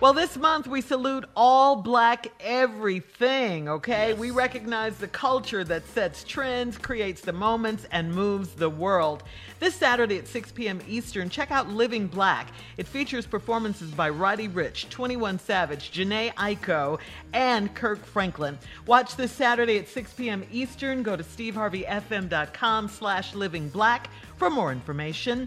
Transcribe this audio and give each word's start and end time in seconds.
Well, 0.00 0.14
this 0.14 0.38
month 0.38 0.66
we 0.66 0.80
salute 0.80 1.26
all 1.36 1.76
black 1.76 2.28
everything, 2.40 3.68
okay? 3.68 4.14
We 4.14 4.30
recognize 4.30 4.96
the 4.96 5.08
culture 5.08 5.62
that 5.64 5.86
sets 5.88 6.24
trends, 6.24 6.78
creates 6.78 7.20
the 7.20 7.34
moments, 7.34 7.86
and 7.92 8.10
moves 8.14 8.54
the 8.54 8.70
world. 8.70 9.24
This 9.58 9.74
Saturday 9.74 10.16
at 10.16 10.26
6 10.26 10.52
p.m. 10.52 10.80
Eastern, 10.88 11.28
check 11.28 11.50
out 11.50 11.68
Living 11.68 12.06
Black. 12.06 12.48
It 12.78 12.86
features 12.86 13.26
performances 13.26 13.90
by 13.90 14.08
Roddy 14.08 14.48
Ricch, 14.48 14.88
21 14.88 15.38
Savage, 15.38 15.92
Jhené 15.92 16.32
Aiko, 16.32 16.98
and 17.34 17.74
Kirk 17.74 18.02
Franklin. 18.02 18.58
Watch 18.86 19.16
this 19.16 19.32
Saturday 19.32 19.76
at 19.76 19.86
6 19.86 20.14
p.m. 20.14 20.44
Eastern. 20.50 21.02
Go 21.02 21.14
to 21.14 21.22
steveharveyfm.com 21.22 22.88
slash 22.88 23.34
living 23.34 23.68
black 23.68 24.08
for 24.38 24.48
more 24.48 24.72
information 24.72 25.46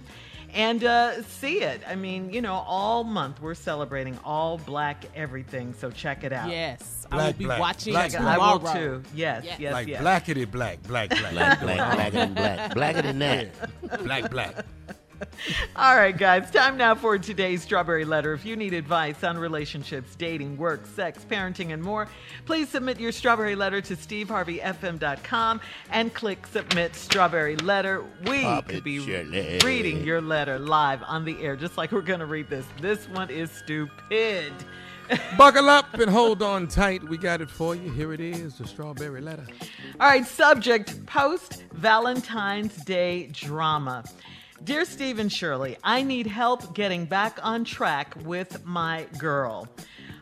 and 0.54 0.84
uh, 0.84 1.22
see 1.24 1.62
it. 1.62 1.82
I 1.88 1.96
mean, 1.96 2.32
you 2.32 2.42
know, 2.42 2.54
all 2.54 3.04
month 3.04 3.42
we're 3.42 3.54
celebrating 3.56 4.18
all 4.24 4.58
black 4.58 5.06
everything, 5.16 5.74
so 5.74 5.90
check 5.92 6.24
it 6.24 6.32
out. 6.34 6.50
Yes, 6.50 7.06
I 7.12 7.28
will 7.28 7.34
be 7.34 7.46
black, 7.46 7.60
watching 7.60 7.94
black, 7.94 8.12
tomorrow. 8.12 8.42
I 8.42 8.56
will 8.56 8.74
too. 8.74 9.04
Yes, 9.16 9.44
yes, 9.46 9.60
Yes. 9.60 9.74
like 9.74 9.88
yes. 9.88 10.02
blackety 10.02 10.50
black, 10.50 10.82
black, 10.84 11.10
black, 11.10 11.32
Black, 11.34 11.60
black, 11.62 11.90
blacker 11.96 12.12
than 12.12 12.34
black. 12.34 12.74
Blacker 12.74 13.02
than 13.02 13.20
that. 13.20 14.04
black, 14.04 14.30
black. 14.32 14.66
All 15.76 15.96
right, 15.96 16.18
guys, 16.18 16.50
time 16.52 16.78
now 16.78 16.96
for 16.96 17.18
today's 17.18 17.64
Strawberry 17.64 18.06
Letter. 18.06 18.34
If 18.34 18.46
you 18.46 18.56
need 18.56 18.74
advice 18.74 19.24
on 19.24 19.38
relationships, 19.38 20.16
dating, 20.16 20.58
work, 20.58 20.86
sex, 20.86 21.26
parenting, 21.30 21.74
and 21.74 21.82
more, 21.82 22.08
please 22.46 22.70
submit 22.70 23.00
your 23.00 23.12
Strawberry 23.12 23.56
Letter 23.56 23.82
to 23.82 23.96
steveharveyfm.com 23.96 25.62
and 25.92 26.14
click 26.14 26.48
Submit 26.48 26.96
Strawberry 26.96 27.56
Letter. 27.58 28.04
We 28.26 28.42
Pop 28.44 28.68
could 28.68 28.84
be 28.84 29.00
Shirley. 29.00 29.60
reading 29.64 30.04
your 30.04 30.22
letter 30.22 30.60
live 30.60 31.04
on 31.04 31.26
the 31.26 31.42
air, 31.42 31.56
just 31.56 31.78
like 31.78 31.92
we're 31.92 32.02
going 32.02 32.20
to 32.20 32.26
read 32.26 32.50
this. 32.50 32.66
This 32.80 33.08
one 33.10 33.30
is 33.30 33.52
stupid. 33.52 34.54
Buckle 35.38 35.70
up 35.70 35.94
and 35.96 36.10
hold 36.10 36.42
on 36.42 36.68
tight. 36.68 37.04
We 37.04 37.18
got 37.18 37.42
it 37.42 37.50
for 37.50 37.76
you. 37.76 37.92
Here 37.92 38.14
it 38.14 38.22
is, 38.22 38.58
the 38.58 38.66
strawberry 38.68 39.22
letter. 39.22 39.46
All 40.00 40.08
right, 40.08 40.26
subject 40.26 41.06
post 41.06 41.64
Valentine's 41.74 42.76
Day 42.78 43.28
drama. 43.28 44.06
Dear 44.64 44.86
Steve 44.86 45.20
and 45.20 45.30
Shirley, 45.30 45.76
I 45.84 46.04
need 46.04 46.26
help 46.26 46.74
getting 46.74 47.04
back 47.04 47.38
on 47.44 47.66
track 47.66 48.16
with 48.24 48.64
my 48.64 49.08
girl. 49.18 49.68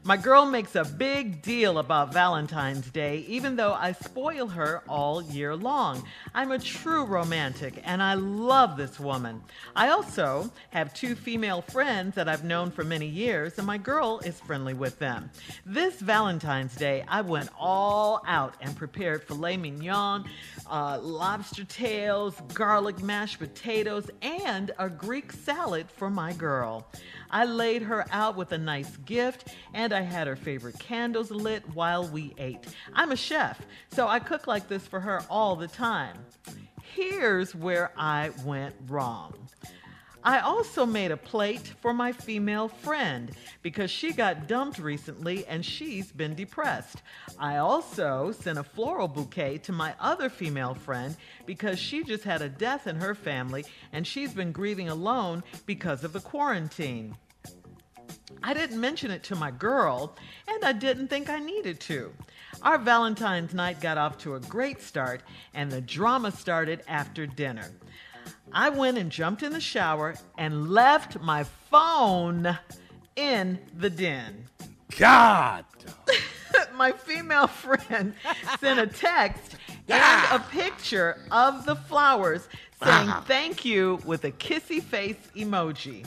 My 0.04 0.18
girl 0.18 0.48
makes 0.48 0.76
a 0.76 0.84
big 0.84 1.44
deal 1.44 1.78
about 1.78 2.12
Valentine's 2.12 2.90
Day, 2.90 3.20
even 3.28 3.56
though 3.56 3.74
I 3.74 3.92
spoil 3.92 4.48
her 4.48 4.82
all 4.90 5.22
year 5.22 5.56
long. 5.56 6.04
I'm 6.34 6.52
a 6.52 6.58
true 6.58 7.06
romantic 7.06 7.80
and 7.84 8.02
I 8.02 8.16
love 8.16 8.78
this 8.78 9.00
woman. 9.00 9.44
I 9.76 9.90
also 9.90 10.52
have 10.72 10.92
two 10.96 11.14
female 11.14 11.62
friends 11.62 12.16
that 12.16 12.28
I've 12.28 12.44
known 12.44 12.72
for 12.72 12.84
many 12.84 13.06
years, 13.06 13.60
and 13.60 13.68
my 13.68 13.78
girl 13.78 14.20
is 14.26 14.40
friendly 14.40 14.74
with 14.74 14.98
them. 14.98 15.30
This 15.68 16.00
Valentine's 16.00 16.76
Day, 16.76 17.06
I 17.08 17.22
went 17.22 17.52
all 17.60 18.24
out 18.26 18.56
and 18.60 18.76
prepared 18.76 19.24
filet 19.24 19.58
mignon, 19.58 20.26
uh, 20.68 20.98
lobster 21.00 21.64
tails, 21.64 22.42
garlic 22.56 23.04
mashed 23.04 23.38
potatoes, 23.38 24.10
and 24.24 24.72
a 24.80 24.90
Greek 24.90 25.32
salad 25.32 25.92
for 25.92 26.10
my 26.10 26.34
girl. 26.34 26.88
I 27.30 27.46
laid 27.46 27.84
her 27.84 28.06
out 28.12 28.36
with 28.36 28.52
a 28.52 28.58
nice 28.58 28.98
gift, 28.98 29.50
and 29.74 29.91
I 29.92 30.02
had 30.02 30.28
her 30.28 30.36
favorite 30.36 30.80
candles 30.80 31.32
lit 31.32 31.64
while 31.74 32.08
we 32.08 32.34
ate. 32.38 32.66
I'm 32.94 33.12
a 33.12 33.16
chef, 33.16 33.62
so 33.92 34.08
I 34.08 34.20
cook 34.20 34.48
like 34.48 34.68
this 34.68 34.88
for 34.88 35.00
her 35.00 35.22
all 35.30 35.56
the 35.56 35.68
time. 35.68 36.18
Here's 36.82 37.56
where 37.56 37.92
I 37.98 38.32
went 38.44 38.76
wrong. 38.88 39.34
I 40.24 40.40
also 40.42 40.86
made 40.86 41.10
a 41.10 41.18
plate 41.18 41.74
for 41.82 41.94
my 41.94 42.12
female 42.12 42.68
friend 42.68 43.32
because 43.64 43.90
she 43.90 44.14
got 44.14 44.48
dumped 44.48 44.78
recently 44.78 45.46
and 45.48 45.66
she's 45.66 46.12
been 46.12 46.36
depressed. 46.36 47.02
I 47.40 47.58
also 47.58 48.32
sent 48.32 48.60
a 48.60 48.64
floral 48.64 49.08
bouquet 49.08 49.58
to 49.60 49.72
my 49.72 49.96
other 50.00 50.30
female 50.30 50.76
friend 50.76 51.16
because 51.48 51.80
she 51.80 52.04
just 52.04 52.24
had 52.24 52.44
a 52.44 52.50
death 52.50 52.86
in 52.86 52.98
her 52.98 53.16
family 53.16 53.66
and 53.94 54.06
she's 54.06 54.34
been 54.34 54.52
grieving 54.52 54.90
alone 54.90 55.44
because 55.66 56.04
of 56.04 56.14
the 56.14 56.20
quarantine. 56.20 57.16
I 58.44 58.54
didn't 58.54 58.80
mention 58.80 59.12
it 59.12 59.24
to 59.24 59.36
my 59.36 59.52
girl, 59.52 60.16
and 60.48 60.64
I 60.64 60.72
didn't 60.72 61.08
think 61.08 61.30
I 61.30 61.40
needed 61.40 61.80
to. 61.82 62.12
Our 62.64 62.78
Valentine's 62.78 63.54
night 63.54 63.82
got 63.82 63.98
off 63.98 64.18
to 64.20 64.36
a 64.36 64.40
great 64.40 64.82
start, 64.82 65.22
and 65.54 65.72
the 65.72 65.82
drama 65.82 66.32
started 66.32 66.84
after 66.88 67.26
dinner. 67.26 67.70
I 68.54 68.70
went 68.70 68.98
and 68.98 69.12
jumped 69.12 69.44
in 69.44 69.54
the 69.54 69.62
shower 69.62 70.16
and 70.38 70.70
left 70.70 71.20
my 71.22 71.44
phone 71.70 72.58
in 73.16 73.60
the 73.78 73.90
den. 73.90 74.46
God. 74.98 75.66
my 76.76 76.92
female 76.92 77.48
friend 77.48 78.14
sent 78.60 78.80
a 78.80 78.88
text 78.88 79.56
and 79.88 80.26
a 80.32 80.44
picture 80.50 81.22
of 81.32 81.66
the 81.66 81.76
flowers 81.76 82.48
saying 82.84 83.10
uh-huh. 83.10 83.22
thank 83.22 83.64
you 83.64 84.00
with 84.06 84.26
a 84.26 84.32
kissy 84.32 84.82
face 84.82 85.18
emoji. 85.36 86.06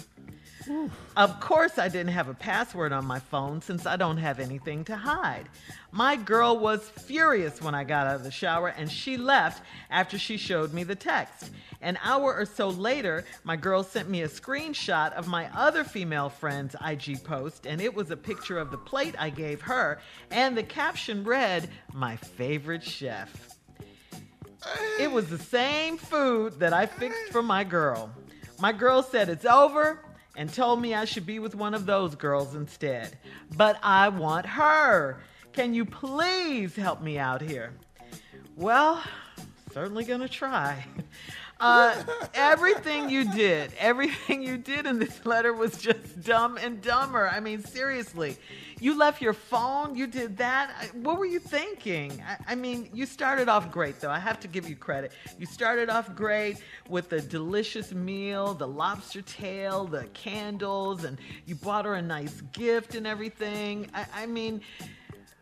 Of 1.17 1.41
course, 1.41 1.79
I 1.79 1.89
didn't 1.89 2.13
have 2.13 2.29
a 2.29 2.35
password 2.35 2.93
on 2.93 3.05
my 3.05 3.19
phone 3.19 3.61
since 3.61 3.87
I 3.87 3.97
don't 3.97 4.17
have 4.17 4.41
anything 4.41 4.85
to 4.85 4.97
hide. 4.97 5.49
My 5.93 6.17
girl 6.17 6.59
was 6.59 6.89
furious 6.89 7.61
when 7.61 7.75
I 7.75 7.85
got 7.85 8.07
out 8.07 8.17
of 8.17 8.25
the 8.25 8.31
shower 8.31 8.69
and 8.69 8.91
she 8.91 9.17
left 9.17 9.63
after 9.91 10.19
she 10.19 10.37
showed 10.37 10.73
me 10.73 10.83
the 10.83 10.95
text. 10.95 11.51
An 11.81 11.99
hour 12.03 12.35
or 12.35 12.47
so 12.47 12.69
later, 12.69 13.25
my 13.45 13.57
girl 13.57 13.83
sent 13.83 14.09
me 14.09 14.23
a 14.23 14.29
screenshot 14.29 15.13
of 15.13 15.29
my 15.29 15.49
other 15.55 15.85
female 15.85 16.31
friend's 16.31 16.75
IG 16.85 17.23
post, 17.25 17.67
and 17.67 17.81
it 17.81 17.95
was 17.95 18.11
a 18.11 18.17
picture 18.17 18.59
of 18.59 18.71
the 18.71 18.79
plate 18.79 19.15
I 19.19 19.31
gave 19.31 19.61
her, 19.63 20.01
and 20.31 20.57
the 20.57 20.63
caption 20.63 21.25
read, 21.25 21.69
My 21.93 22.17
favorite 22.17 22.83
chef. 22.83 23.51
It 24.99 25.13
was 25.13 25.29
the 25.29 25.39
same 25.39 25.99
food 25.99 26.59
that 26.59 26.73
I 26.73 26.87
fixed 26.87 27.31
for 27.31 27.43
my 27.43 27.65
girl. 27.65 28.11
My 28.59 28.73
girl 28.73 29.03
said 29.03 29.29
it's 29.29 29.45
over 29.45 30.01
and 30.37 30.53
told 30.53 30.81
me 30.81 30.95
I 30.95 31.05
should 31.05 31.27
be 31.27 31.39
with 31.39 31.55
one 31.55 31.75
of 31.75 31.87
those 31.87 32.15
girls 32.15 32.55
instead. 32.55 33.17
But 33.57 33.79
I 33.83 34.09
want 34.09 34.47
her. 34.47 35.21
Can 35.53 35.75
you 35.75 35.85
please 35.85 36.75
help 36.75 37.01
me 37.01 37.19
out 37.19 37.41
here? 37.41 37.73
Well, 38.57 39.03
certainly 39.73 40.05
gonna 40.05 40.29
try. 40.29 40.85
Uh, 41.61 42.03
everything 42.35 43.09
you 43.09 43.31
did, 43.33 43.73
everything 43.79 44.43
you 44.43 44.59
did 44.59 44.87
in 44.87 44.99
this 44.99 45.25
letter 45.25 45.53
was 45.53 45.79
just 45.79 46.23
dumb 46.23 46.59
and 46.59 46.83
dumber. 46.83 47.29
I 47.29 47.41
mean, 47.41 47.63
seriously, 47.63 48.37
you 48.81 48.99
left 48.99 49.23
your 49.23 49.33
phone, 49.33 49.97
you 49.97 50.07
did 50.07 50.37
that. 50.39 50.91
What 50.95 51.19
were 51.19 51.27
you 51.27 51.39
thinking? 51.39 52.23
I, 52.27 52.53
I 52.53 52.55
mean, 52.55 52.91
you 52.93 53.07
started 53.07 53.49
off 53.49 53.71
great, 53.71 54.01
though. 54.01 54.11
I 54.11 54.19
have 54.19 54.41
to 54.41 54.49
give 54.49 54.69
you 54.69 54.77
credit. 54.77 55.13
You 55.39 55.47
started 55.47 55.89
off 55.89 56.15
great 56.15 56.59
with 56.89 57.09
the 57.09 57.21
delicious 57.21 57.93
meal, 57.93 58.55
the 58.55 58.69
lobster 58.69 59.23
tail, 59.23 59.85
the 59.85 60.05
candles, 60.13 61.05
and 61.05 61.19
you 61.47 61.55
bought 61.55 61.85
her 61.85 61.95
a 61.95 62.03
nice 62.03 62.43
gift 62.53 62.95
and 62.95 63.07
everything. 63.07 63.89
I, 63.95 64.07
I 64.15 64.27
mean, 64.27 64.61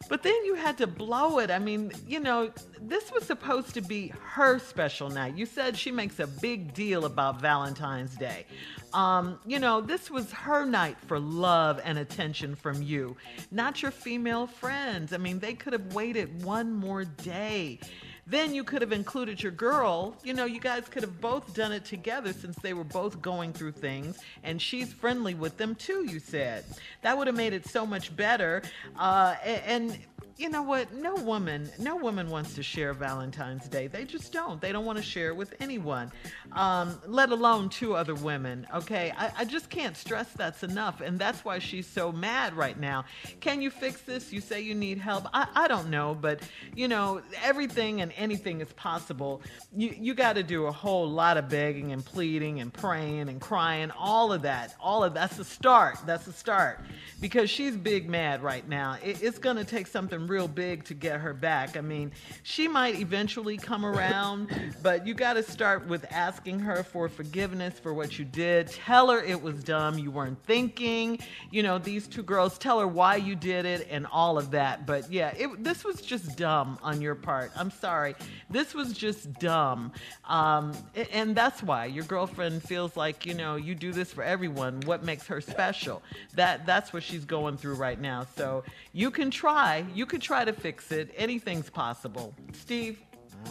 but 0.08 0.22
then 0.22 0.44
you 0.44 0.54
had 0.54 0.78
to 0.78 0.86
blow 0.86 1.38
it. 1.38 1.50
I 1.50 1.58
mean, 1.58 1.92
you 2.06 2.20
know, 2.20 2.50
this 2.80 3.12
was 3.12 3.24
supposed 3.24 3.74
to 3.74 3.80
be 3.80 4.12
her 4.20 4.58
special 4.58 5.08
night. 5.08 5.36
You 5.36 5.46
said 5.46 5.76
she 5.76 5.90
makes 5.90 6.20
a 6.20 6.26
big 6.26 6.74
deal 6.74 7.04
about 7.04 7.40
Valentine's 7.40 8.14
Day. 8.16 8.46
Um, 8.92 9.38
you 9.46 9.58
know, 9.58 9.80
this 9.80 10.10
was 10.10 10.30
her 10.32 10.66
night 10.66 10.96
for 11.06 11.18
love 11.18 11.80
and 11.84 11.98
attention 11.98 12.54
from 12.54 12.82
you, 12.82 13.16
not 13.50 13.80
your 13.80 13.90
female 13.90 14.46
friends. 14.46 15.12
I 15.12 15.16
mean, 15.16 15.38
they 15.38 15.54
could 15.54 15.72
have 15.72 15.94
waited 15.94 16.44
one 16.44 16.72
more 16.72 17.04
day. 17.04 17.80
Then 18.26 18.54
you 18.54 18.62
could 18.62 18.82
have 18.82 18.92
included 18.92 19.42
your 19.42 19.52
girl. 19.52 20.16
You 20.22 20.32
know, 20.32 20.44
you 20.44 20.60
guys 20.60 20.84
could 20.88 21.02
have 21.02 21.20
both 21.20 21.54
done 21.54 21.72
it 21.72 21.84
together 21.84 22.32
since 22.32 22.56
they 22.56 22.72
were 22.72 22.84
both 22.84 23.20
going 23.20 23.52
through 23.52 23.72
things, 23.72 24.18
and 24.44 24.62
she's 24.62 24.92
friendly 24.92 25.34
with 25.34 25.56
them 25.56 25.74
too, 25.74 26.04
you 26.08 26.20
said. 26.20 26.64
That 27.02 27.18
would 27.18 27.26
have 27.26 27.36
made 27.36 27.52
it 27.52 27.66
so 27.66 27.84
much 27.84 28.14
better. 28.14 28.62
Uh, 28.96 29.34
a- 29.42 29.68
and, 29.68 29.98
you 30.42 30.48
know 30.48 30.62
what? 30.62 30.92
No 30.92 31.14
woman, 31.14 31.70
no 31.78 31.94
woman 31.94 32.28
wants 32.28 32.54
to 32.54 32.64
share 32.64 32.92
Valentine's 32.94 33.68
Day. 33.68 33.86
They 33.86 34.04
just 34.04 34.32
don't. 34.32 34.60
They 34.60 34.72
don't 34.72 34.84
want 34.84 34.98
to 34.98 35.02
share 35.02 35.28
it 35.28 35.36
with 35.36 35.54
anyone, 35.60 36.10
um, 36.50 37.00
let 37.06 37.30
alone 37.30 37.68
two 37.68 37.94
other 37.94 38.16
women. 38.16 38.66
Okay, 38.74 39.12
I, 39.16 39.30
I 39.38 39.44
just 39.44 39.70
can't 39.70 39.96
stress 39.96 40.28
that's 40.32 40.64
enough, 40.64 41.00
and 41.00 41.16
that's 41.16 41.44
why 41.44 41.60
she's 41.60 41.86
so 41.86 42.10
mad 42.10 42.54
right 42.54 42.76
now. 42.78 43.04
Can 43.38 43.62
you 43.62 43.70
fix 43.70 44.00
this? 44.00 44.32
You 44.32 44.40
say 44.40 44.60
you 44.62 44.74
need 44.74 44.98
help. 44.98 45.28
I, 45.32 45.46
I 45.54 45.68
don't 45.68 45.90
know, 45.90 46.18
but 46.20 46.40
you 46.74 46.88
know 46.88 47.22
everything 47.44 48.00
and 48.00 48.12
anything 48.16 48.60
is 48.60 48.72
possible. 48.72 49.42
You 49.72 49.94
you 49.96 50.12
got 50.12 50.32
to 50.32 50.42
do 50.42 50.66
a 50.66 50.72
whole 50.72 51.08
lot 51.08 51.36
of 51.36 51.48
begging 51.48 51.92
and 51.92 52.04
pleading 52.04 52.58
and 52.60 52.74
praying 52.74 53.28
and 53.28 53.40
crying. 53.40 53.92
All 53.92 54.32
of 54.32 54.42
that. 54.42 54.74
All 54.80 55.04
of 55.04 55.14
that's 55.14 55.36
the 55.36 55.44
start. 55.44 55.98
That's 56.04 56.24
the 56.24 56.32
start. 56.32 56.80
Because 57.20 57.48
she's 57.48 57.76
big 57.76 58.10
mad 58.10 58.42
right 58.42 58.68
now. 58.68 58.96
It, 59.04 59.22
it's 59.22 59.38
going 59.38 59.56
to 59.56 59.64
take 59.64 59.86
something 59.86 60.26
real 60.32 60.48
big 60.48 60.82
to 60.84 60.94
get 60.94 61.20
her 61.20 61.34
back. 61.34 61.76
I 61.76 61.82
mean, 61.82 62.10
she 62.42 62.66
might 62.66 62.98
eventually 62.98 63.58
come 63.58 63.84
around, 63.84 64.48
but 64.82 65.06
you 65.06 65.12
got 65.12 65.34
to 65.34 65.42
start 65.42 65.86
with 65.86 66.06
asking 66.10 66.58
her 66.60 66.82
for 66.82 67.08
forgiveness 67.08 67.78
for 67.78 67.92
what 67.92 68.18
you 68.18 68.24
did. 68.24 68.68
Tell 68.68 69.10
her 69.10 69.22
it 69.22 69.40
was 69.42 69.62
dumb, 69.62 69.98
you 69.98 70.10
weren't 70.10 70.42
thinking. 70.44 71.18
You 71.50 71.62
know, 71.62 71.78
these 71.78 72.08
two 72.08 72.22
girls, 72.22 72.56
tell 72.58 72.80
her 72.80 72.88
why 72.88 73.16
you 73.16 73.36
did 73.36 73.66
it 73.66 73.86
and 73.90 74.06
all 74.06 74.38
of 74.38 74.50
that. 74.52 74.86
But 74.86 75.12
yeah, 75.12 75.34
it, 75.36 75.62
this 75.62 75.84
was 75.84 76.00
just 76.00 76.36
dumb 76.36 76.78
on 76.82 77.02
your 77.02 77.14
part. 77.14 77.52
I'm 77.54 77.70
sorry. 77.70 78.14
This 78.48 78.74
was 78.74 78.94
just 78.94 79.32
dumb. 79.38 79.92
Um, 80.24 80.72
and 81.12 81.36
that's 81.36 81.62
why 81.62 81.86
your 81.86 82.04
girlfriend 82.04 82.62
feels 82.62 82.96
like, 82.96 83.26
you 83.26 83.34
know, 83.34 83.56
you 83.56 83.74
do 83.74 83.92
this 83.92 84.12
for 84.12 84.24
everyone. 84.24 84.80
What 84.86 85.04
makes 85.04 85.26
her 85.26 85.40
special? 85.40 86.02
That 86.34 86.64
that's 86.64 86.92
what 86.92 87.02
she's 87.02 87.24
going 87.26 87.58
through 87.58 87.74
right 87.74 88.00
now. 88.00 88.26
So 88.36 88.64
you 88.92 89.10
can 89.10 89.30
try. 89.30 89.84
You 89.94 90.06
can 90.06 90.11
try 90.18 90.44
to 90.44 90.52
fix 90.52 90.92
it. 90.92 91.12
Anything's 91.16 91.70
possible. 91.70 92.34
Steve? 92.52 93.00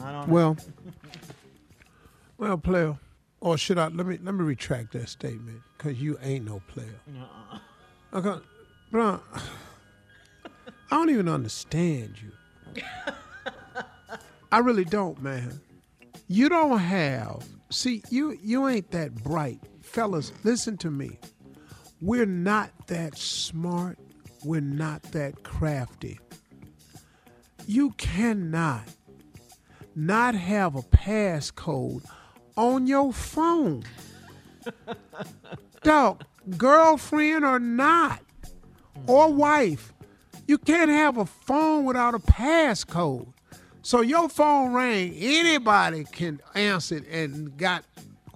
I 0.03 0.11
don't 0.11 0.27
know. 0.27 0.33
Well, 0.33 0.57
well, 2.37 2.57
player. 2.57 2.97
Or 3.39 3.57
should 3.57 3.79
I? 3.79 3.87
Let 3.87 4.05
me 4.05 4.19
let 4.21 4.35
me 4.35 4.43
retract 4.43 4.93
that 4.93 5.09
statement 5.09 5.61
because 5.77 5.99
you 5.99 6.19
ain't 6.21 6.45
no 6.45 6.61
player. 6.67 6.99
Uh-uh. 7.17 8.17
Okay, 8.17 8.45
bro. 8.91 9.19
I 9.35 10.95
don't 10.95 11.09
even 11.09 11.27
understand 11.27 12.15
you. 12.21 12.83
I 14.51 14.59
really 14.59 14.85
don't, 14.85 15.21
man. 15.23 15.59
You 16.27 16.49
don't 16.49 16.77
have. 16.77 17.43
See, 17.71 18.03
you 18.09 18.37
you 18.43 18.67
ain't 18.67 18.91
that 18.91 19.15
bright, 19.23 19.59
fellas. 19.81 20.33
Listen 20.43 20.77
to 20.77 20.91
me. 20.91 21.17
We're 22.01 22.25
not 22.25 22.71
that 22.87 23.17
smart. 23.17 23.97
We're 24.43 24.61
not 24.61 25.01
that 25.13 25.43
crafty. 25.43 26.19
You 27.67 27.91
cannot 27.91 28.87
not 29.95 30.35
have 30.35 30.75
a 30.75 30.81
passcode 30.81 32.03
on 32.55 32.87
your 32.87 33.13
phone. 33.13 33.83
Dog, 35.83 36.23
girlfriend 36.57 37.45
or 37.45 37.59
not, 37.59 38.21
or 39.07 39.31
wife, 39.31 39.93
you 40.47 40.57
can't 40.57 40.89
have 40.89 41.17
a 41.17 41.25
phone 41.25 41.85
without 41.85 42.13
a 42.13 42.19
passcode. 42.19 43.33
So 43.83 44.01
your 44.01 44.29
phone 44.29 44.73
rang, 44.73 45.13
anybody 45.15 46.03
can 46.03 46.39
answer 46.53 46.97
it 46.97 47.07
and 47.07 47.57
got 47.57 47.83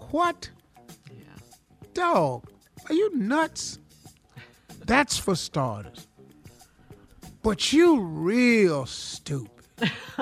what? 0.10 0.50
Yeah. 1.12 1.24
Dog, 1.94 2.50
are 2.89 2.94
you 2.94 3.16
nuts? 3.16 3.80
That's 4.86 5.18
for 5.18 5.36
starters. 5.36 6.07
But 7.46 7.72
you 7.72 8.00
real 8.00 8.88
stupid. 8.88 9.52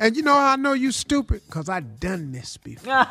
and 0.00 0.16
you 0.16 0.22
know 0.22 0.32
how 0.32 0.52
I 0.52 0.56
know 0.56 0.72
you 0.72 0.92
stupid? 0.92 1.42
Because 1.44 1.68
I 1.68 1.80
done 1.80 2.32
this 2.32 2.56
before. 2.56 3.06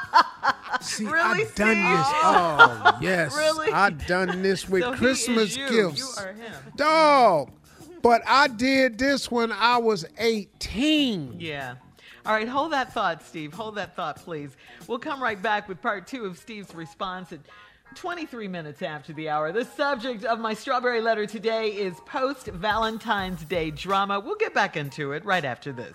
See, 0.80 1.06
Really, 1.06 1.18
I 1.18 1.34
done 1.38 1.48
Steve? 1.48 1.56
this. 1.56 2.06
Oh, 2.22 2.82
oh 2.84 2.98
yes. 3.02 3.34
Really? 3.36 3.72
I 3.72 3.90
done 3.90 4.42
this 4.42 4.68
with 4.68 4.84
So 4.84 4.92
Christmas 4.94 5.56
you. 5.56 5.68
gifts. 5.68 5.98
You 5.98 6.24
are 6.24 6.32
him. 6.32 6.54
Dog. 6.76 7.50
But 8.00 8.22
I 8.24 8.46
did 8.46 8.96
this 8.96 9.28
when 9.28 9.50
I 9.50 9.78
was 9.78 10.06
18. 10.18 11.40
Yeah. 11.40 11.74
All 12.24 12.32
right, 12.32 12.46
hold 12.48 12.72
that 12.72 12.92
thought, 12.92 13.24
Steve. 13.24 13.52
Hold 13.54 13.74
that 13.74 13.96
thought, 13.96 14.16
please. 14.22 14.56
We'll 14.86 15.00
come 15.00 15.20
right 15.20 15.40
back 15.42 15.68
with 15.68 15.82
part 15.82 16.06
two 16.06 16.26
of 16.26 16.38
Steve's 16.38 16.72
response 16.76 17.32
at 17.32 17.40
23 17.94 18.48
minutes 18.48 18.82
after 18.82 19.12
the 19.12 19.28
hour. 19.28 19.52
The 19.52 19.64
subject 19.64 20.24
of 20.24 20.38
my 20.38 20.54
strawberry 20.54 21.00
letter 21.00 21.26
today 21.26 21.70
is 21.70 21.98
post 22.06 22.46
Valentine's 22.48 23.44
Day 23.44 23.70
drama. 23.70 24.20
We'll 24.20 24.36
get 24.36 24.52
back 24.52 24.76
into 24.76 25.12
it 25.12 25.24
right 25.24 25.44
after 25.44 25.72
this. 25.72 25.94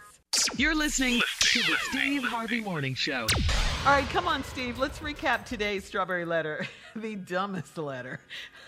You're 0.56 0.76
listening 0.76 1.22
to 1.42 1.60
the 1.60 1.76
Steve 1.90 2.24
Harvey 2.24 2.62
Morning 2.62 2.96
Show. 2.96 3.28
All 3.86 3.92
right, 3.92 4.08
come 4.10 4.28
on, 4.28 4.44
Steve. 4.46 4.80
Let's 4.80 5.00
recap 5.00 5.46
today's 5.46 5.84
strawberry 5.84 6.24
letter. 6.24 6.66
the 6.96 7.16
dumbest 7.16 7.78
letter. 7.78 8.20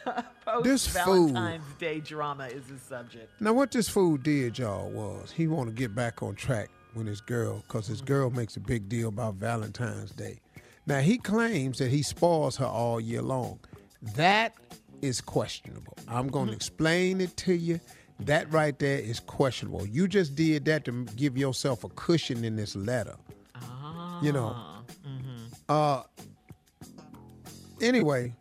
post 0.03 0.25
This 0.63 0.87
fool. 0.87 1.27
Valentine's 1.27 1.73
Day 1.79 2.01
drama 2.01 2.47
is 2.47 2.65
the 2.65 2.77
subject. 2.77 3.39
Now, 3.39 3.53
what 3.53 3.71
this 3.71 3.87
fool 3.87 4.17
did, 4.17 4.59
y'all, 4.59 4.89
was 4.89 5.31
he 5.31 5.47
want 5.47 5.69
to 5.69 5.73
get 5.73 5.95
back 5.95 6.21
on 6.21 6.35
track 6.35 6.69
with 6.95 7.07
his 7.07 7.21
girl 7.21 7.63
because 7.67 7.87
his 7.87 8.01
girl 8.01 8.29
makes 8.29 8.57
a 8.57 8.59
big 8.59 8.89
deal 8.89 9.07
about 9.07 9.35
Valentine's 9.35 10.11
Day. 10.11 10.39
Now, 10.85 10.99
he 10.99 11.17
claims 11.17 11.77
that 11.79 11.89
he 11.89 12.03
spoils 12.03 12.57
her 12.57 12.65
all 12.65 12.99
year 12.99 13.21
long. 13.21 13.59
That 14.15 14.53
is 15.01 15.21
questionable. 15.21 15.97
I'm 16.07 16.27
going 16.27 16.47
to 16.47 16.53
explain 16.53 17.21
it 17.21 17.35
to 17.37 17.53
you. 17.53 17.79
That 18.19 18.51
right 18.51 18.77
there 18.77 18.99
is 18.99 19.19
questionable. 19.19 19.85
You 19.85 20.07
just 20.07 20.35
did 20.35 20.65
that 20.65 20.85
to 20.85 21.05
give 21.15 21.37
yourself 21.37 21.83
a 21.83 21.89
cushion 21.89 22.43
in 22.43 22.55
this 22.55 22.75
letter. 22.75 23.15
Ah, 23.55 24.21
You 24.21 24.31
know. 24.31 24.55
Uh. 25.69 26.03
Anyway, 27.81 28.33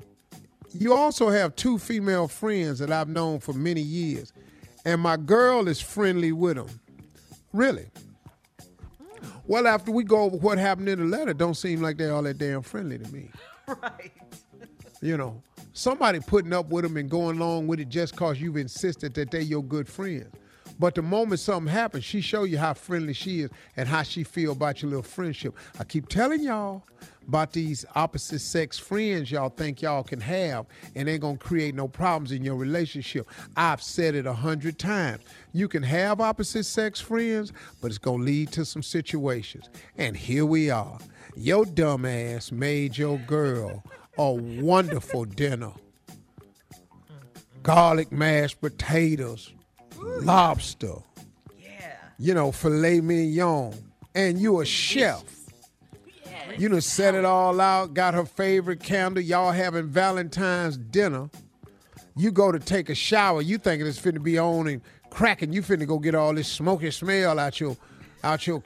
you 0.73 0.95
also 0.95 1.31
have 1.31 1.57
two 1.57 1.79
female 1.79 2.29
friends 2.29 2.79
that 2.79 2.91
I've 2.93 3.09
known 3.09 3.41
for 3.41 3.53
many 3.53 3.81
years, 3.81 4.33
and 4.85 5.01
my 5.01 5.17
girl 5.17 5.67
is 5.69 5.81
friendly 5.81 6.33
with 6.33 6.57
them. 6.57 6.69
Really. 7.53 7.87
Well, 9.47 9.67
after 9.67 9.91
we 9.91 10.05
go 10.05 10.23
over 10.23 10.37
what 10.37 10.59
happened 10.59 10.89
in 10.89 10.99
the 10.99 11.05
letter, 11.17 11.35
don't 11.35 11.55
seem 11.55 11.83
like 11.83 11.97
they're 11.97 12.15
all 12.15 12.23
that 12.23 12.39
damn 12.39 12.63
friendly 12.63 12.99
to 12.99 13.13
me. 13.13 13.31
Right. 13.81 14.13
You 15.01 15.17
know, 15.17 15.41
somebody 15.73 16.19
putting 16.19 16.53
up 16.53 16.69
with 16.69 16.83
them 16.83 16.97
and 16.97 17.09
going 17.09 17.39
along 17.39 17.69
with 17.69 17.79
it 17.79 17.89
just 17.89 18.17
cause 18.17 18.41
you've 18.41 18.57
insisted 18.57 19.15
that 19.15 19.31
they're 19.31 19.41
your 19.41 19.63
good 19.63 19.89
friends. 19.89 20.35
But 20.79 20.97
the 20.97 21.03
moment 21.03 21.41
something 21.41 21.73
happens, 21.73 22.05
she 22.05 22.21
show 22.21 22.43
you 22.45 22.59
how 22.59 22.75
friendly 22.75 23.13
she 23.13 23.43
is 23.43 23.51
and 23.77 23.89
how 23.89 24.03
she 24.03 24.25
feel 24.25 24.53
about 24.53 24.83
your 24.83 24.91
little 24.91 25.05
friendship. 25.05 25.55
I 25.79 25.85
keep 25.85 26.09
telling 26.09 26.43
y'all 26.43 26.83
about 27.29 27.53
these 27.53 27.85
opposite 27.95 28.41
sex 28.41 28.79
friends 28.79 29.31
y'all 29.31 29.49
think 29.49 29.81
y'all 29.83 30.03
can 30.03 30.21
have 30.21 30.67
and 30.95 31.09
ain't 31.09 31.21
gonna 31.23 31.37
create 31.39 31.75
no 31.75 31.89
problems 31.89 32.33
in 32.33 32.43
your 32.45 32.57
relationship. 32.57 33.27
I've 33.57 33.83
said 33.83 34.15
it 34.15 34.27
a 34.27 34.33
hundred 34.33 34.79
times. 34.79 35.23
You 35.53 35.69
can 35.69 35.83
have 35.83 36.21
opposite 36.21 36.65
sex 36.65 37.01
friends, 37.01 37.53
but 37.81 37.89
it's 37.89 37.99
gonna 37.99 38.23
lead 38.23 38.53
to 38.53 38.65
some 38.65 38.83
situations. 38.83 39.69
And 39.97 40.17
here 40.17 40.47
we 40.47 40.71
are. 40.71 40.99
Your 41.37 41.65
dumb 41.65 42.05
ass 42.05 42.53
made 42.53 42.97
your 42.99 43.19
girl 43.19 43.83
a 44.19 44.33
wonderful 44.33 45.25
dinner. 45.25 45.73
Garlic 47.63 48.11
mashed 48.11 48.61
potatoes, 48.61 49.53
lobster, 49.97 50.95
Yeah. 51.59 51.95
you 52.19 52.35
know, 52.35 52.51
filet 52.51 53.01
mignon, 53.01 53.73
and 54.15 54.39
you 54.39 54.61
a 54.61 54.65
chef. 54.65 55.23
You 56.59 56.69
done 56.69 56.81
set 56.81 57.15
it 57.15 57.25
all 57.25 57.61
out, 57.61 57.95
got 57.95 58.15
her 58.15 58.25
favorite 58.25 58.81
candle, 58.81 59.23
y'all 59.23 59.53
having 59.53 59.89
Valentine's 59.89 60.77
dinner. 60.77 61.31
You 62.17 62.31
go 62.31 62.53
to 62.53 62.59
take 62.59 62.91
a 62.91 62.95
shower, 62.95 63.41
you 63.41 63.59
thinking 63.59 63.87
it's 63.87 63.99
finna 63.99 64.23
be 64.23 64.39
on 64.39 64.69
and 64.69 64.83
cracking. 65.11 65.53
You 65.53 65.63
finna 65.63 65.87
go 65.87 65.99
get 65.99 66.15
all 66.15 66.35
this 66.35 66.49
smoky 66.49 66.91
smell 66.91 67.39
out 67.39 67.59
your 67.59 67.77
out 68.23 68.47
your 68.47 68.63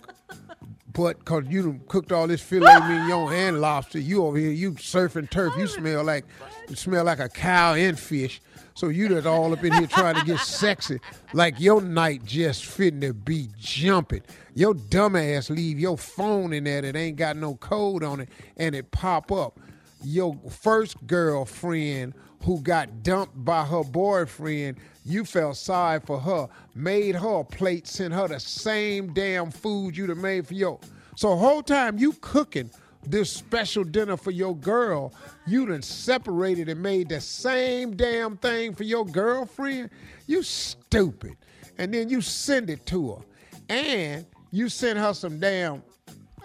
butt 0.93 1.25
cause 1.25 1.45
you 1.49 1.63
done 1.63 1.81
cooked 1.89 2.11
all 2.11 2.27
this 2.27 2.41
filet 2.41 2.81
mignon 2.81 3.33
and 3.33 3.61
lobster. 3.61 3.99
You 3.99 4.25
over 4.25 4.39
here, 4.39 4.51
you 4.51 4.73
surfing 4.73 5.31
turf. 5.31 5.55
You 5.57 5.67
smell 5.67 6.03
like 6.03 6.25
you 6.69 6.75
smell 6.75 7.05
like 7.05 7.21
a 7.21 7.29
cow 7.29 7.75
and 7.75 7.99
fish. 7.99 8.41
So 8.77 8.89
you 8.91 9.09
just 9.09 9.27
all 9.27 9.55
up 9.55 9.65
in 9.65 9.73
here 9.73 9.87
trying 9.87 10.17
to 10.17 10.25
get 10.27 10.39
sexy, 10.39 11.01
like 11.33 11.59
your 11.59 11.81
night 11.81 12.27
just 12.27 12.67
fitting 12.67 13.01
to 13.01 13.15
be 13.15 13.49
jumping. 13.59 14.21
Your 14.55 14.75
dumbass 14.75 15.49
leave 15.49 15.81
your 15.81 15.97
phone 15.97 16.53
in 16.53 16.65
there 16.65 16.83
that 16.83 16.95
ain't 16.95 17.17
got 17.17 17.39
no 17.39 17.55
code 17.55 18.05
on 18.05 18.21
it, 18.21 18.29
and 18.59 18.75
it 18.75 18.91
pop 18.91 19.33
up. 19.33 19.59
Your 20.05 20.39
first 20.51 21.07
girlfriend 21.07 22.13
who 22.43 22.61
got 22.61 23.03
dumped 23.03 23.43
by 23.47 23.65
her 23.65 23.83
boyfriend, 23.83 24.77
you 25.07 25.25
felt 25.25 25.57
sorry 25.57 26.01
for 26.01 26.21
her, 26.21 26.47
made 26.75 27.15
her 27.15 27.41
a 27.41 27.45
plate, 27.45 27.87
sent 27.87 28.13
her 28.13 28.29
the 28.29 28.39
same 28.39 29.15
damn 29.15 29.51
food 29.51 29.97
you'd 29.97 30.11
have 30.11 30.19
made 30.19 30.47
for 30.47 30.53
your. 30.53 30.79
So 31.15 31.35
whole 31.35 31.63
time 31.63 31.97
you 31.97 32.13
cooking 32.21 32.71
this 33.07 33.31
special 33.31 33.85
dinner 33.85 34.17
for 34.17 34.31
your 34.31 34.57
girl, 34.57 35.13
you 35.47 35.67
done 35.67 35.83
separated 35.83 36.69
and 36.69 36.83
made 36.83 37.09
the 37.09 37.21
same 37.21 37.97
damn 37.97 38.37
thing 38.37 38.75
for 38.75 38.85
your 38.85 39.05
girlfriend. 39.05 39.91
You 40.27 40.43
stupid. 40.43 41.37
And 41.79 41.93
then 41.93 42.09
you 42.09 42.21
send 42.21 42.71
it 42.71 42.87
to 42.87 43.13
her. 43.13 43.23
And 43.69 44.27
you 44.51 44.69
send 44.69 44.99
her 44.99 45.13
some 45.13 45.39
damn 45.41 45.83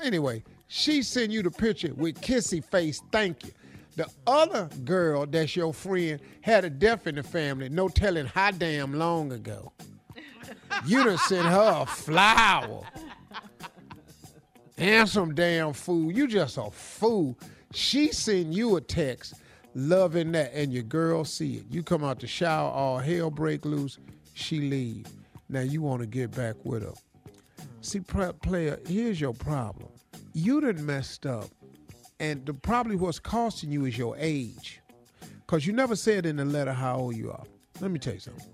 Anyway, 0.02 0.44
she 0.68 1.04
send 1.04 1.32
you 1.32 1.44
the 1.44 1.52
picture 1.52 1.94
with 1.96 2.20
kissy 2.22 2.64
face, 2.64 3.02
thank 3.12 3.46
you. 3.46 3.52
The 3.96 4.08
other 4.26 4.70
girl 4.84 5.26
that's 5.26 5.56
your 5.56 5.74
friend 5.74 6.20
had 6.42 6.66
a 6.66 6.70
death 6.70 7.08
in 7.08 7.16
the 7.16 7.24
family, 7.24 7.70
no 7.70 7.88
telling 7.88 8.26
how 8.26 8.52
damn 8.52 8.94
long 8.94 9.32
ago. 9.32 9.72
You 10.86 11.04
done 11.04 11.18
sent 11.18 11.46
her 11.46 11.82
a 11.82 11.86
flower 11.86 12.84
and 14.78 15.08
some 15.08 15.36
damn 15.36 15.74
fool. 15.74 16.12
You 16.12 16.28
just 16.28 16.58
a 16.58 16.70
fool. 16.72 17.38
She 17.74 18.12
send 18.12 18.54
you 18.54 18.76
a 18.76 18.82
text 18.82 19.36
loving 19.74 20.32
that, 20.34 20.52
and 20.54 20.74
your 20.74 20.84
girl 20.84 21.24
see 21.24 21.58
it. 21.58 21.66
You 21.70 21.84
come 21.84 22.04
out 22.04 22.20
the 22.20 22.28
shower, 22.28 22.70
all 22.70 22.98
hell 22.98 23.30
break 23.30 23.66
loose. 23.66 24.00
She 24.34 24.60
leave. 24.62 25.06
Now 25.50 25.62
you 25.62 25.82
want 25.82 26.02
to 26.02 26.08
get 26.08 26.32
back 26.32 26.56
with 26.64 26.84
her. 26.84 26.94
See, 27.82 28.00
player, 28.00 28.80
here's 28.88 29.20
your 29.20 29.34
problem. 29.34 29.90
You 30.34 30.62
done 30.62 30.86
messed 30.86 31.26
up, 31.26 31.48
and 32.20 32.46
the, 32.46 32.54
probably 32.54 32.96
what's 32.96 33.20
costing 33.20 33.72
you 33.72 33.86
is 33.86 33.98
your 33.98 34.16
age, 34.18 34.82
cause 35.48 35.66
you 35.66 35.74
never 35.74 35.96
said 35.96 36.26
in 36.26 36.38
the 36.38 36.46
letter 36.46 36.74
how 36.74 36.98
old 36.98 37.16
you 37.16 37.32
are. 37.32 37.44
Let 37.80 37.92
me 37.92 38.00
tell 38.00 38.14
you 38.14 38.20
something. 38.20 38.46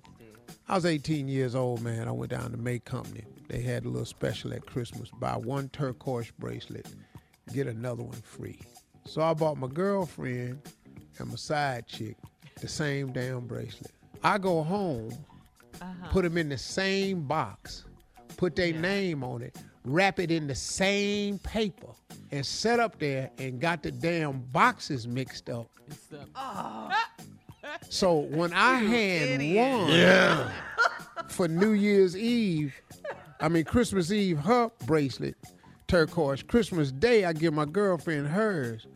I 0.70 0.76
was 0.76 0.86
18 0.86 1.30
years 1.30 1.56
old, 1.56 1.82
man. 1.82 2.10
I 2.10 2.12
went 2.12 2.32
down 2.32 2.52
to 2.52 2.58
May 2.58 2.80
Company. 2.80 3.24
They 3.48 3.62
had 3.62 3.86
a 3.86 3.88
little 3.90 4.06
special 4.06 4.52
at 4.52 4.66
Christmas. 4.66 5.10
Buy 5.12 5.38
one 5.38 5.70
turquoise 5.70 6.30
bracelet, 6.38 6.88
get 7.54 7.68
another 7.68 8.04
one 8.04 8.22
free. 8.22 8.60
So 9.06 9.22
I 9.22 9.34
bought 9.34 9.58
my 9.58 9.68
girlfriend 9.68 10.62
and 11.20 11.30
my 11.30 11.36
side 11.36 11.88
chick 11.88 12.18
the 12.60 12.68
same 12.68 13.14
damn 13.14 13.48
bracelet. 13.48 13.94
I 14.24 14.38
go 14.40 14.62
home, 14.62 15.14
uh-huh. 15.80 16.10
put 16.10 16.24
them 16.24 16.38
in 16.38 16.50
the 16.50 16.58
same 16.58 17.22
box, 17.22 17.86
put 18.36 18.58
their 18.58 18.74
name 18.74 19.24
on 19.24 19.42
it, 19.42 19.56
wrap 19.86 20.20
it 20.20 20.32
in 20.32 20.48
the 20.48 20.56
same 20.56 21.40
paper, 21.40 21.94
and 22.32 22.46
set 22.46 22.82
up 22.82 23.00
there 23.00 23.32
and 23.38 23.62
got 23.62 23.84
the 23.84 23.92
damn 23.92 24.42
boxes 24.52 25.08
mixed 25.08 25.50
up. 25.50 25.70
So 27.90 28.20
when 28.20 28.54
I 28.54 28.76
hand 28.76 29.56
one 29.56 30.52
for 31.30 31.48
New 31.48 31.72
Year's 31.72 32.16
Eve, 32.18 32.74
I 33.40 33.50
mean 33.50 33.64
Christmas 33.66 34.12
Eve, 34.12 34.40
her 34.40 34.72
bracelet, 34.86 35.36
turquoise. 35.88 36.44
Christmas 36.44 36.92
Day, 36.92 37.26
I 37.26 37.34
give 37.34 37.54
my 37.54 37.66
girlfriend 37.66 38.28
hers. 38.28 38.88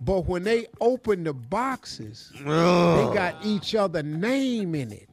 But 0.00 0.26
when 0.26 0.42
they 0.42 0.66
opened 0.80 1.26
the 1.26 1.32
boxes, 1.32 2.32
they 2.34 2.44
got 2.44 3.36
each 3.44 3.74
other 3.74 4.02
name 4.02 4.74
in 4.74 4.92
it. 4.92 5.08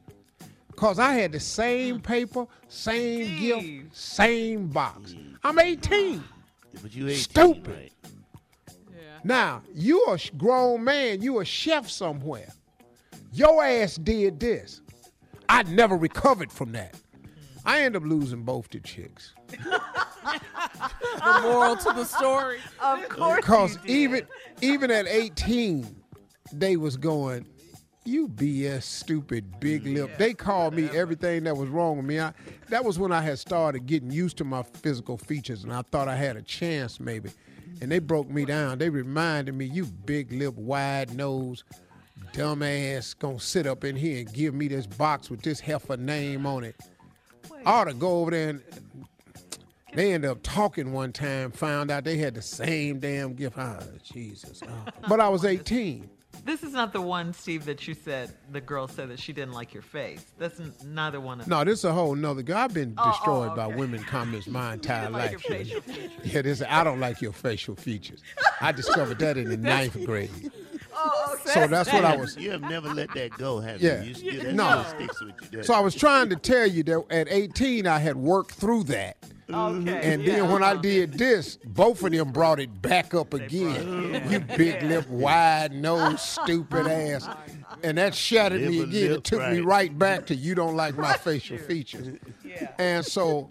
Cause 0.74 0.98
I 0.98 1.12
had 1.12 1.32
the 1.32 1.40
same 1.40 2.00
paper, 2.00 2.46
same 2.68 3.26
Steve. 3.26 3.40
gift, 3.40 3.96
same 3.96 4.68
box. 4.68 5.14
I'm 5.44 5.58
18. 5.58 6.24
But 6.82 6.94
you 6.94 7.08
ain't 7.08 7.18
Stupid. 7.18 7.68
Right. 7.68 7.92
Now, 9.22 9.62
you 9.74 10.04
a 10.06 10.18
grown 10.38 10.82
man, 10.82 11.20
you 11.20 11.40
a 11.40 11.44
chef 11.44 11.90
somewhere. 11.90 12.50
Your 13.32 13.64
ass 13.64 13.96
did 13.96 14.40
this. 14.40 14.80
I 15.48 15.62
never 15.64 15.96
recovered 15.96 16.52
from 16.52 16.72
that. 16.72 16.94
I 17.64 17.82
end 17.82 17.96
up 17.96 18.04
losing 18.04 18.42
both 18.42 18.68
the 18.70 18.80
chicks. 18.80 19.34
The 19.48 21.40
moral 21.42 21.76
to 21.76 21.92
the 21.92 22.04
story. 22.04 22.58
Of 22.80 23.08
course. 23.08 23.36
Because 23.36 23.74
you 23.74 23.80
did. 23.82 23.90
even 23.90 24.26
even 24.62 24.90
at 24.90 25.06
18, 25.06 25.96
they 26.52 26.76
was 26.76 26.96
going, 26.96 27.46
you 28.04 28.28
BS 28.28 28.82
stupid 28.82 29.60
big 29.60 29.84
mm, 29.84 29.94
lip. 29.94 30.10
They 30.18 30.32
called 30.32 30.74
me 30.74 30.88
everything 30.90 31.44
that 31.44 31.56
was 31.56 31.68
wrong 31.68 31.96
with 31.98 32.06
me. 32.06 32.18
I, 32.18 32.32
that 32.68 32.84
was 32.84 32.98
when 32.98 33.12
I 33.12 33.20
had 33.20 33.38
started 33.38 33.86
getting 33.86 34.10
used 34.10 34.38
to 34.38 34.44
my 34.44 34.62
physical 34.62 35.18
features 35.18 35.64
and 35.64 35.72
I 35.72 35.82
thought 35.82 36.08
I 36.08 36.16
had 36.16 36.36
a 36.36 36.42
chance 36.42 36.98
maybe. 36.98 37.30
And 37.82 37.90
they 37.90 37.98
broke 37.98 38.28
me 38.28 38.44
down. 38.44 38.78
They 38.78 38.90
reminded 38.90 39.54
me, 39.54 39.66
you 39.66 39.84
big 39.84 40.32
lip, 40.32 40.54
wide 40.56 41.14
nose, 41.14 41.64
dumbass, 42.32 43.18
gonna 43.18 43.40
sit 43.40 43.66
up 43.66 43.84
in 43.84 43.96
here 43.96 44.20
and 44.20 44.32
give 44.32 44.54
me 44.54 44.68
this 44.68 44.86
box 44.86 45.30
with 45.30 45.42
this 45.42 45.60
heifer 45.60 45.96
name 45.96 46.46
on 46.46 46.64
it. 46.64 46.76
I 47.66 47.72
ought 47.80 47.84
to 47.84 47.94
go 47.94 48.20
over 48.20 48.30
there 48.30 48.48
and 48.50 48.62
they 49.94 50.12
ended 50.12 50.30
up 50.30 50.38
talking 50.42 50.92
one 50.92 51.12
time, 51.12 51.50
found 51.50 51.90
out 51.90 52.04
they 52.04 52.16
had 52.16 52.34
the 52.34 52.42
same 52.42 53.00
damn 53.00 53.34
gift. 53.34 53.56
Ah, 53.58 53.80
Jesus. 54.04 54.60
Oh. 54.66 54.90
But 55.08 55.20
I 55.20 55.28
was 55.28 55.44
18. 55.44 56.08
This 56.44 56.62
is 56.62 56.72
not 56.72 56.94
the 56.94 57.02
one, 57.02 57.34
Steve, 57.34 57.66
that 57.66 57.86
you 57.86 57.92
said 57.92 58.32
the 58.50 58.62
girl 58.62 58.88
said 58.88 59.10
that 59.10 59.18
she 59.18 59.32
didn't 59.32 59.52
like 59.52 59.74
your 59.74 59.82
face. 59.82 60.24
That's 60.38 60.58
n- 60.58 60.72
neither 60.86 61.20
one 61.20 61.40
of 61.40 61.46
them. 61.46 61.58
No, 61.58 61.64
this 61.64 61.80
is 61.80 61.84
a 61.84 61.92
whole 61.92 62.14
nother 62.14 62.40
guy. 62.40 62.64
I've 62.64 62.72
been 62.72 62.94
Oh, 62.96 63.10
destroyed 63.10 63.50
oh, 63.52 63.56
by 63.56 63.66
women 63.66 64.02
comments 64.04 64.46
my 64.46 64.72
entire 64.74 65.10
like 65.10 65.32
life. 65.32 65.32
your 65.32 65.58
facial 65.58 65.80
features. 65.82 66.10
Yeah, 66.24 66.42
this 66.42 66.62
I 66.66 66.82
don't 66.82 66.98
like 67.00 67.20
your 67.20 67.32
facial 67.34 67.74
features. 67.76 68.22
I 68.60 68.72
discovered 68.72 69.18
that 69.18 69.36
in 69.36 69.50
the 69.50 69.56
ninth 69.58 70.02
grade. 70.06 70.30
Oh, 70.94 71.34
okay. 71.40 71.50
So 71.52 71.66
that's 71.66 71.92
what 71.92 72.04
I 72.04 72.16
was. 72.16 72.36
You 72.36 72.50
have 72.52 72.62
never 72.62 72.88
let 72.92 73.12
that 73.14 73.30
go, 73.38 73.60
have 73.60 73.80
Yeah. 73.80 74.02
you? 74.02 74.08
you 74.08 74.14
still, 74.14 74.52
No. 74.52 74.84
still 74.84 74.98
sticks 74.98 75.20
with 75.20 75.34
you. 75.42 75.48
doesn't 75.58 75.64
So 75.64 75.74
I 75.74 75.80
was 75.80 75.94
trying 75.94 76.28
to 76.30 76.36
tell 76.36 76.66
you 76.66 76.82
that 76.84 77.04
at 77.10 77.28
18 77.30 77.86
I 77.86 77.98
had 77.98 78.16
worked 78.16 78.52
through 78.52 78.84
that. 78.84 79.16
Okay. 79.52 80.12
And 80.12 80.22
yeah. 80.22 80.36
then 80.36 80.50
when 80.52 80.62
I 80.62 80.76
did 80.76 81.14
this, 81.18 81.58
both 81.64 82.04
of 82.04 82.12
them 82.12 82.30
brought 82.30 82.60
it 82.60 82.80
back 82.82 83.14
up 83.14 83.34
again. 83.34 84.22
You 84.30 84.38
big 84.40 84.80
lip, 84.84 85.08
wide 85.08 85.72
nose, 85.72 86.22
stupid 86.22 86.86
oh, 86.86 86.90
ass. 86.90 87.28
And 87.82 87.98
that 87.98 88.14
shattered 88.14 88.60
me 88.60 88.78
Live 88.78 88.80
a 88.80 88.90
again. 88.90 89.04
It 89.04 89.10
lip 89.14 89.22
took 89.24 89.40
me 89.40 89.46
right. 89.60 89.64
right 89.64 89.98
back 89.98 90.26
to 90.26 90.36
you 90.36 90.54
don't 90.54 90.76
like 90.76 90.96
my 90.96 91.14
facial 91.14 91.58
features. 91.58 92.16
Yeah. 92.44 92.70
And 92.78 93.04
so, 93.04 93.50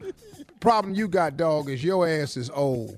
problem 0.62 0.96
you 0.96 1.08
got, 1.10 1.36
dog, 1.36 1.70
is 1.70 1.84
your 1.84 2.08
ass 2.08 2.38
is 2.38 2.50
old. 2.50 2.98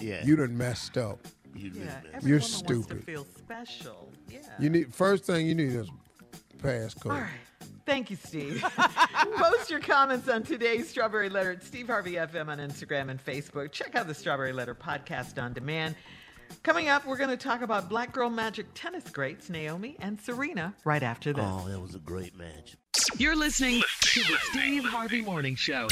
yeah. 0.00 0.24
You 0.24 0.36
done 0.36 0.56
messed 0.56 0.96
up. 0.96 1.18
You 1.58 1.70
Yeah, 1.74 1.84
missed 1.84 1.96
every 2.14 2.28
You're 2.30 2.38
woman 2.38 2.52
Wants 2.52 2.54
stupid. 2.56 2.88
to 3.00 3.02
feel 3.02 3.26
special. 3.38 4.12
Yeah. 4.28 4.38
You 4.58 4.70
need 4.70 4.94
first 4.94 5.24
thing 5.24 5.46
you 5.46 5.54
need 5.54 5.72
is 5.72 5.88
passcode. 6.58 7.06
All 7.06 7.20
right. 7.20 7.30
Thank 7.84 8.10
you, 8.10 8.16
Steve. 8.16 8.62
Post 9.36 9.70
your 9.70 9.78
comments 9.80 10.28
on 10.28 10.42
today's 10.42 10.88
Strawberry 10.88 11.28
Letter 11.28 11.52
at 11.52 11.62
Steve 11.62 11.86
Harvey 11.86 12.12
FM 12.14 12.48
on 12.48 12.58
Instagram 12.58 13.10
and 13.10 13.24
Facebook. 13.24 13.70
Check 13.70 13.94
out 13.94 14.08
the 14.08 14.14
Strawberry 14.14 14.52
Letter 14.52 14.74
podcast 14.74 15.40
on 15.40 15.52
demand. 15.52 15.94
Coming 16.64 16.88
up, 16.88 17.06
we're 17.06 17.16
going 17.16 17.30
to 17.30 17.36
talk 17.36 17.62
about 17.62 17.88
Black 17.88 18.12
Girl 18.12 18.28
Magic 18.30 18.66
tennis 18.74 19.08
greats 19.10 19.48
Naomi 19.50 19.96
and 20.00 20.20
Serena 20.20 20.74
right 20.84 21.02
after 21.02 21.32
this. 21.32 21.44
Oh, 21.46 21.68
that 21.68 21.80
was 21.80 21.94
a 21.94 21.98
great 22.00 22.36
match. 22.36 22.76
You're 23.18 23.36
listening 23.36 23.82
to 24.00 24.20
the 24.20 24.36
Steve 24.50 24.84
Harvey 24.84 25.22
Morning 25.22 25.54
Show. 25.54 25.86